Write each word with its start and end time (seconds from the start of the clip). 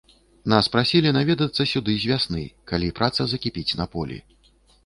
Нас 0.53 0.69
прасілі 0.75 1.11
наведацца 1.17 1.67
сюды 1.73 1.93
з 2.05 2.09
вясны, 2.13 2.43
калі 2.73 2.87
праца 3.01 3.21
закіпіць 3.35 3.77
на 3.83 3.89
полі. 3.97 4.17